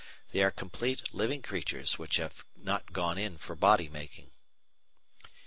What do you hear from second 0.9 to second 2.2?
living creatures which